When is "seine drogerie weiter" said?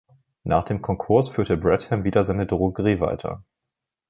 2.23-3.43